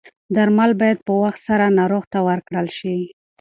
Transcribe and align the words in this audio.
درمل 0.35 0.71
باید 0.81 0.99
په 1.07 1.13
وخت 1.21 1.39
سره 1.47 1.65
ناروغ 1.79 2.03
ته 2.13 2.19
ورکړل 2.27 2.67
شي. 2.77 2.95